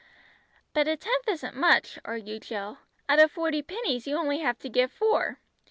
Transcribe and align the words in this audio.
"But 0.73 0.87
a 0.87 0.97
tenth 0.97 1.27
isn't 1.27 1.55
much," 1.55 1.99
argued 2.03 2.41
Jill. 2.41 2.79
"Out 3.07 3.19
of 3.19 3.29
forty 3.31 3.61
pennies 3.61 4.07
you 4.07 4.17
only 4.17 4.39
have 4.39 4.57
to 4.61 4.67
give 4.67 4.91
four. 4.91 5.37